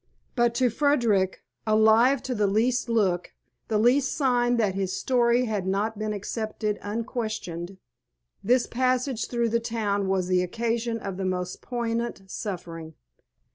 [0.35, 3.33] But to Frederick, alive to the least look,
[3.67, 7.77] the least sign that his story had not been accepted unquestioned,
[8.43, 12.95] this passage through the town was the occasion of the most poignant suffering.